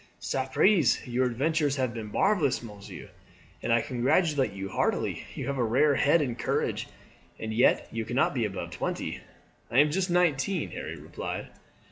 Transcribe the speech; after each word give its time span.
"Sapriste, 0.19 1.05
your 1.05 1.27
adventures 1.27 1.75
have 1.75 1.93
been 1.93 2.11
marvellous, 2.11 2.63
monsieur, 2.63 3.09
and 3.61 3.71
I 3.71 3.81
congratulate 3.81 4.51
you 4.51 4.67
heartily. 4.67 5.25
You 5.35 5.45
have 5.45 5.59
a 5.59 5.63
rare 5.63 5.93
head 5.93 6.23
and 6.23 6.39
courage, 6.39 6.87
and 7.37 7.53
yet 7.53 7.87
you 7.91 8.03
cannot 8.03 8.33
be 8.33 8.43
above 8.43 8.71
twenty." 8.71 9.19
"I 9.69 9.77
am 9.77 9.91
just 9.91 10.09
nineteen," 10.09 10.71
Harry 10.71 10.95
replied. 10.97 11.49